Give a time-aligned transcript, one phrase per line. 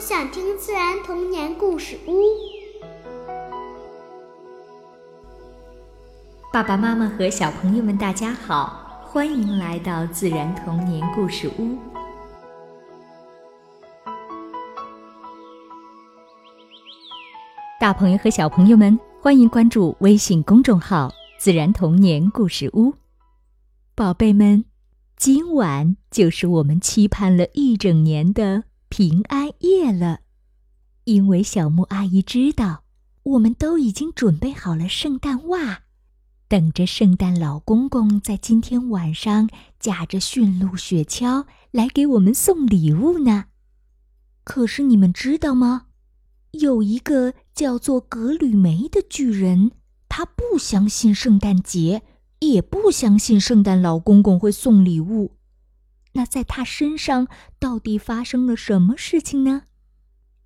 [0.00, 2.22] 想听自然童年故事屋。
[6.50, 11.76] 爸爸妈妈和小朋友们，大家好，欢迎来到自然童年故事屋。
[17.78, 22.94] 大朋友和小朋友们，欢迎关注微信公众号“自然童年故事屋”。
[23.94, 24.64] 宝贝们，
[25.18, 28.64] 今晚就是我们期盼了一整年的
[29.00, 30.20] 平安夜了，
[31.04, 32.84] 因为小木阿姨知道，
[33.22, 35.84] 我们都已经准备好了圣诞袜，
[36.48, 43.46] 等着圣诞老公公在今天晚上驾着驯鹿雪橇来给我们送礼物呢。
[44.44, 45.86] 可是你们知道吗？
[46.50, 49.70] 有一个叫做格吕梅的巨人，
[50.10, 52.02] 他不相信圣诞节。
[52.40, 55.32] 也不相信圣诞老公公会送礼物，
[56.12, 57.28] 那在他身上
[57.58, 59.64] 到底发生了什么事情呢？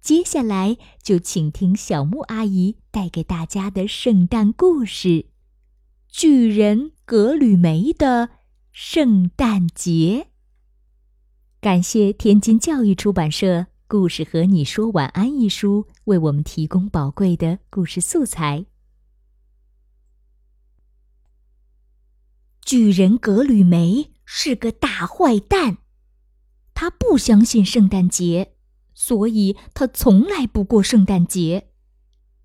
[0.00, 5.08] 接下来就请听小木阿姨带给大家的圣诞故事
[6.08, 8.30] 《巨人格吕梅的
[8.72, 10.28] 圣诞节》。
[11.60, 18.64] 感谢天津教育出版社《故事和你说晚安》一书为我们提供宝贵的故事素材。
[22.62, 25.78] 巨人格吕梅是个大坏蛋，
[26.72, 28.54] 他不相信圣诞节，
[28.94, 31.70] 所以他从来不过圣诞节。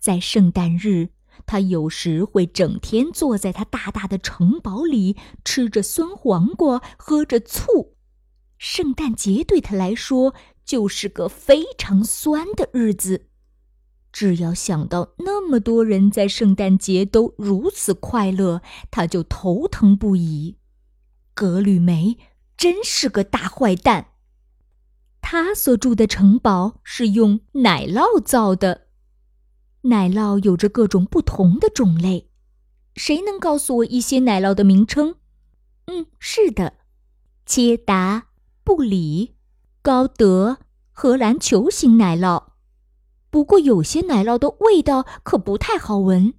[0.00, 1.10] 在圣诞日，
[1.44, 7.94] 他有时会整天坐在他大大的城堡里，吃着酸黄瓜，喝着醋。
[8.56, 13.26] 圣诞节对他来说就是个非常酸的日子。
[14.10, 20.56] 只要想到那么多人在圣诞节都如此快乐，他就头疼不已。
[21.34, 22.16] 格吕梅
[22.56, 24.12] 真是个大坏蛋。
[25.20, 28.86] 他所住的城堡是用奶酪造的，
[29.82, 32.30] 奶酪有着各种不同的种类。
[32.94, 35.16] 谁能告诉我一些奶酪的名称？
[35.86, 36.74] 嗯，是的，
[37.44, 38.28] 切达、
[38.62, 39.34] 布里、
[39.82, 40.58] 高德、
[40.92, 42.44] 荷兰球形奶酪。
[43.30, 46.34] 不过，有些奶酪的味道可不太好闻，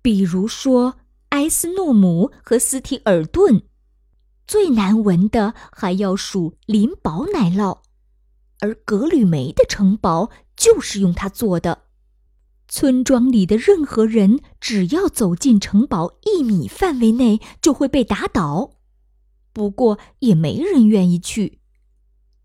[0.00, 0.96] 比如说
[1.28, 3.64] 埃斯诺姆和斯提尔顿。
[4.46, 7.78] 最难闻的还要数林堡奶酪，
[8.60, 11.82] 而格吕梅的城堡就是用它做的。
[12.68, 18.70] 村庄里的任何人只要走进城堡一米范围内，就会被打倒。
[19.52, 21.60] 不过，也没人愿意去。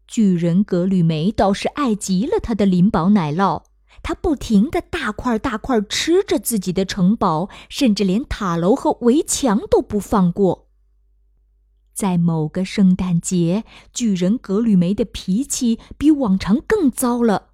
[0.05, 3.63] 巨人格吕梅倒是爱极了他的林堡奶酪。
[4.03, 10.66] 他不停地大块大块吃着自己的城堡，甚至连塔楼和围墙都不放过。
[11.97, 17.47] 在某个圣诞节，巨人格吕梅的脾气比往常更糟了。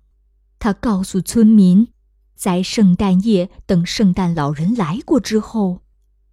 [0.59, 1.87] 他告诉村民，
[2.35, 5.79] 在圣诞夜等圣诞老人来过之后，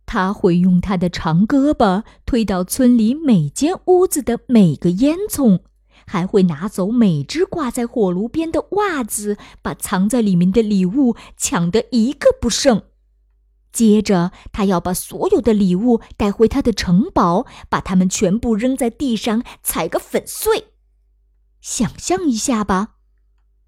[0.06, 5.60] 他会用他的长胳膊推倒村里每间屋子的每个烟囱。
[6.06, 12.82] 还会拿走每只挂在火炉边的袜子，把藏在里面的礼物抢得一个不剩。
[13.72, 20.72] 接着，他要把所有的礼物带回他的城堡，把它们全部扔在地上，踩个粉碎。
[21.60, 22.96] 想象一下吧，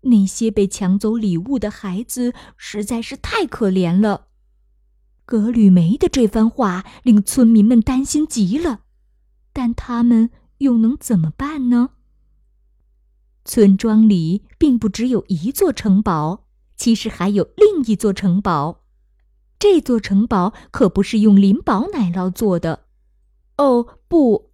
[0.02, 4.28] 那些被抢走礼物的孩子实在是太可怜了。
[5.24, 8.80] 格吕梅的这番话令村民们担心极了，
[9.52, 11.90] 但他们又能怎么办呢？
[13.44, 16.46] 村庄里并不只有一座城堡，
[16.76, 18.81] 其实还有另一座城堡。
[19.62, 22.86] 这座城堡可不是用林堡奶酪做的，
[23.58, 24.50] 哦不，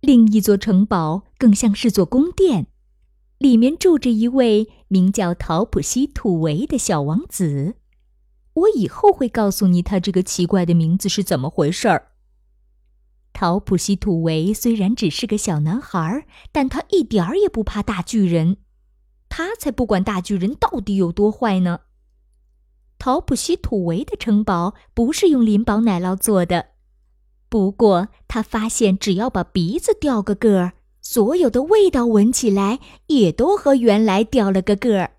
[0.00, 2.68] 另一座城堡更像是座宫殿，
[3.36, 7.74] 里面住着一位名叫陶普西土维的小王子。
[8.54, 12.12] 我以后会告诉你他这个奇怪的名字是怎么回事儿。
[13.34, 18.56] 陶普西土维虽然只是个小男孩，但他一点儿也不怕大巨人。
[19.28, 21.80] 他才不管大巨人到底有多坏呢。
[22.98, 26.66] 陶普西土维的城堡不是用林堡奶酪做的，
[27.48, 35.12] 不过他发现只要把鼻子掉个个儿，所有的味道闻起来也都和原来掉了个个儿。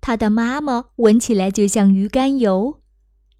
[0.00, 2.80] 他的妈妈闻起来就像鱼肝油。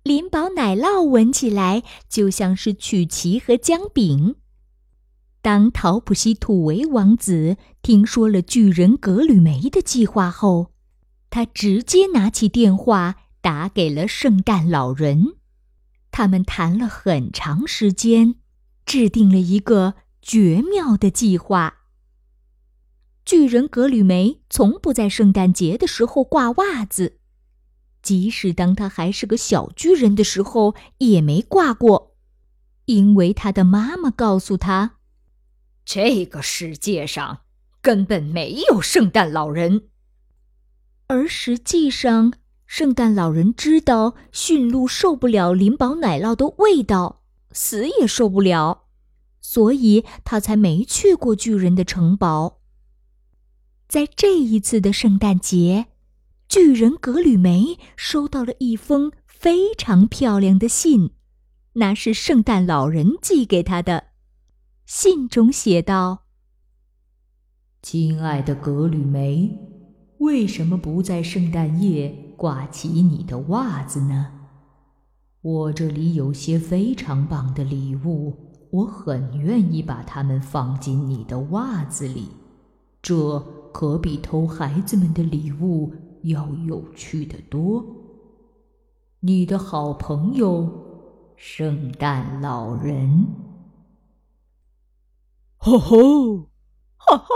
[0.03, 4.37] 林堡奶酪闻起来就像是曲奇和姜饼。
[5.43, 10.73] 当陶普西土维王子听说了巨人格吕梅的计划后，
[11.31, 13.17] 他直接拿起电话
[13.47, 15.37] 打给了圣诞老人。
[16.11, 18.35] 他们谈了很长时间，
[18.85, 21.77] 制定了一个绝妙的计划。
[23.25, 27.21] 巨人格吕梅从不在圣诞节的时候挂袜子，
[28.03, 32.17] 即使当他还是个小巨人的时候也没挂过，
[32.87, 34.97] 因为他的妈妈告诉他，
[35.85, 37.43] 这个世界上
[37.81, 39.91] 根本没有圣诞老人。
[41.07, 42.33] 而实际上，
[42.67, 47.23] 圣诞老人知道驯鹿受不了灵宝奶酪的味道，
[47.53, 48.87] 死也受不了，
[49.41, 52.61] 所以他才没去过巨人的城堡。
[53.89, 55.87] 在这一次的圣诞节，
[56.49, 61.13] 巨人格吕梅收到了一封非常漂亮的信，
[61.75, 64.09] 那是圣诞老人寄给他的。
[64.85, 66.25] 信中写道
[67.81, 69.57] ：“亲爱的格吕梅。”
[70.19, 74.33] 为什么不在圣诞夜挂起你的袜子呢？
[75.43, 78.35] 我这里有些非常棒的礼物，
[78.71, 82.29] 我很愿意把它们放进你的袜子里。
[83.01, 83.39] 这
[83.73, 85.93] 可比偷孩子们的礼物
[86.23, 87.85] 要有趣的多。
[89.21, 90.69] 你的好朋友，
[91.37, 93.27] 圣诞老人。
[95.59, 96.51] 吼吼，
[96.97, 97.27] 哈哈！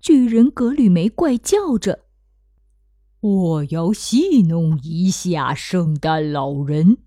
[0.00, 2.04] 巨人格吕梅怪叫着
[3.20, 6.98] ：“我要戏弄一下圣诞老人，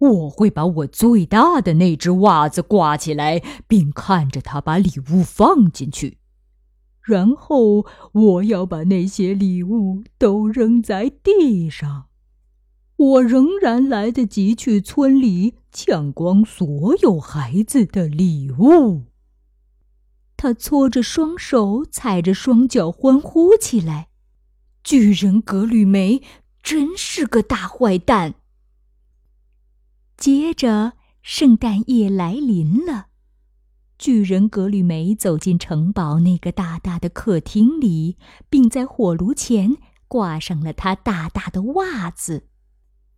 [0.00, 6.18] 我会把我最大的那只袜子挂起来，并看着他把礼物放进去。
[7.00, 12.06] 然后我要把那些礼物都扔在地上。
[12.96, 19.04] 我仍然来得及去村里抢光所有孩子的礼物。”
[20.36, 24.09] 他搓着双手，踩着双脚，欢呼起来。
[24.82, 26.22] 巨人格吕梅
[26.62, 28.34] 真是个大坏蛋。
[30.16, 30.92] 接着，
[31.22, 33.06] 圣诞夜来临了。
[33.98, 38.16] 巨人格吕梅走进城堡那个大大的客厅里，
[38.48, 39.76] 并在火炉前
[40.08, 42.48] 挂上了他大大的袜子。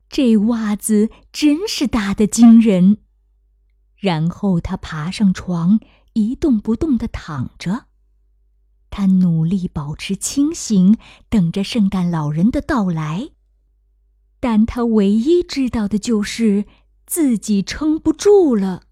[0.08, 2.98] 这袜子真是大的惊人。
[3.96, 5.80] 然后他爬上床。
[6.14, 7.86] 一动不动地躺着，
[8.92, 10.98] 他努力保持清醒，
[11.30, 13.30] 等着圣诞老人的到来。
[14.38, 16.66] 但他唯一知道的就是
[17.06, 18.82] 自己撑不住了。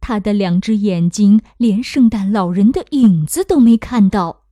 [0.00, 4.46] 他的两只眼睛连圣诞老人的影子都没看到。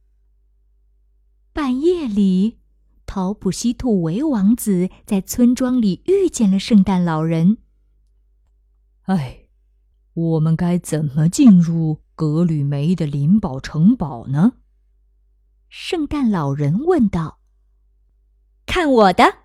[1.53, 2.59] 半夜里，
[3.05, 7.59] 陶普西土维王子在村庄里遇见了圣诞老人。
[9.03, 9.41] 哎。
[10.15, 14.53] 我们该怎么进入格吕梅的灵宝城堡呢？
[15.69, 17.41] 圣诞老人问道。
[18.65, 19.39] “看我的！”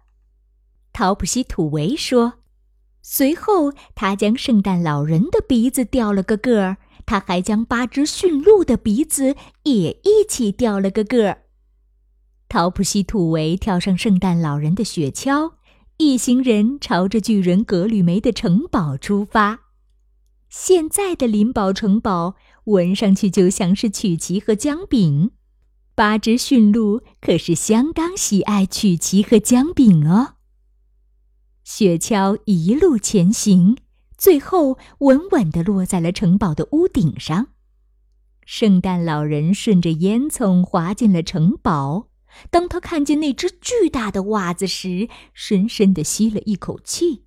[0.94, 2.34] 陶普西土维说。
[3.02, 6.78] 随后，他将圣诞老人的鼻子掉了个个儿，
[7.08, 11.46] 他还将八只驯鹿的鼻子也一起掉了个个儿。
[12.48, 15.54] 陶普西土维跳上圣诞老人的雪橇，
[15.98, 19.62] 一行人朝着巨人格吕梅的城堡出发。
[20.50, 22.36] 现在的灵宝城堡
[22.68, 25.32] 闻上去就像是曲奇和姜饼，
[25.96, 30.36] 八只驯鹿可是相当喜爱曲奇和姜饼哦。
[31.64, 33.78] 雪橇一路前行，
[34.18, 37.48] 最后稳稳地落在了城堡的屋顶上。
[38.46, 42.10] 圣诞老人顺着烟囱滑进了城堡。
[42.50, 47.24] 当他看见那只巨大的袜子时，深深地吸了一口气。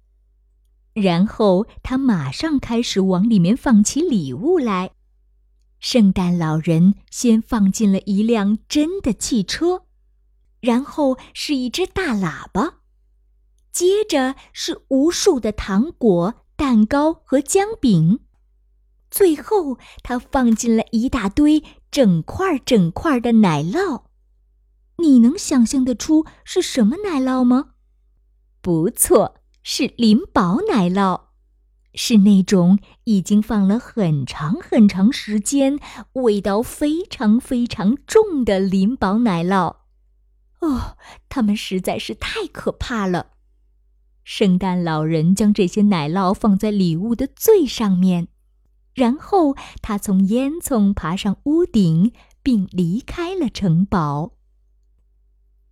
[0.92, 4.90] 然后他马上开始往里面放起礼物来。
[5.80, 9.86] 圣诞老人先放进了一辆真的汽车，
[10.60, 12.80] 然后是一只大喇叭，
[13.72, 18.20] 接着是无数的糖果、蛋糕和姜饼，
[19.10, 24.04] 最后他放进了一大堆整块整块的奶酪。
[24.98, 27.70] 你能想象得出是什么奶酪吗？
[28.60, 29.36] 不错。
[29.62, 31.20] 是灵宝奶酪，
[31.94, 35.78] 是那种已经放了很长很长时间、
[36.14, 39.76] 味道非常非常重的灵宝奶酪。
[40.60, 40.96] 哦，
[41.28, 43.28] 它们实在是太可怕了。
[44.22, 48.28] 圣诞老人将这些奶酪放在礼物的最上面，
[48.94, 54.34] 然后他从烟囱爬上屋顶，并离开了城堡。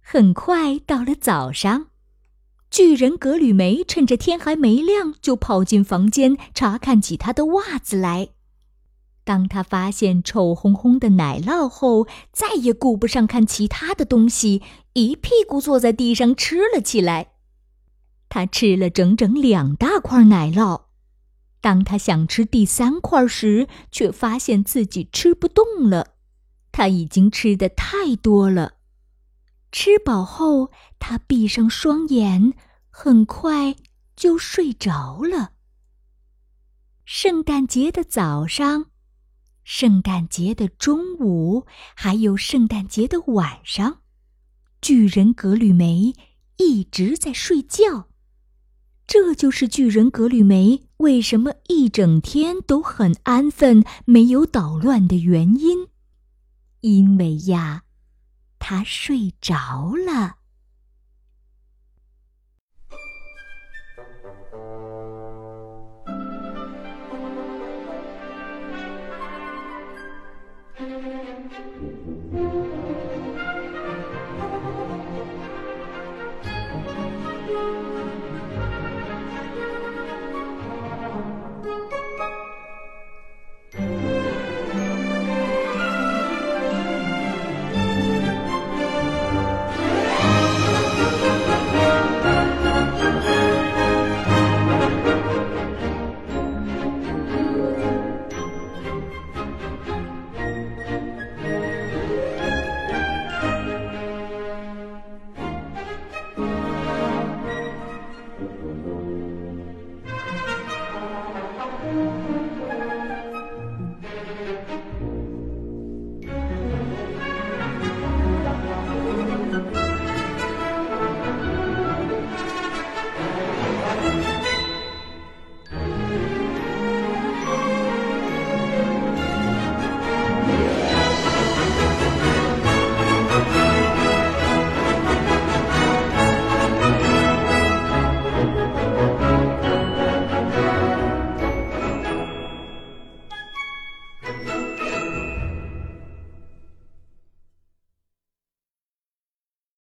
[0.00, 1.87] 很快到了早上。
[2.70, 8.28] 巨人格吕梅趁着天还没亮，就跑进房间查看起他的袜子来。
[9.24, 14.62] 当他发现臭烘烘的奶酪后，再也顾不上看其他的东西，
[14.94, 17.32] 一屁股坐在地上吃了起来。
[18.30, 20.82] 他吃了整整两大块奶酪。
[21.60, 26.14] 当他想吃第三块时，却发现自己吃不动了，
[26.72, 28.77] 他已经吃的太多了。
[29.70, 32.54] 吃饱后，他闭上双眼，
[32.90, 33.76] 很快
[34.16, 35.52] 就睡着了。
[37.04, 38.86] 圣诞节的早上，
[39.64, 44.00] 圣诞节的中午，还有圣诞节的晚上，
[44.80, 46.14] 巨人格吕梅
[46.56, 48.08] 一直在睡觉。
[49.06, 55.88] 这就是巨人格吕梅为什么一整天都很安分、没有捣乱的原因。
[56.80, 57.84] 因为呀，
[58.58, 60.37] 他睡着了。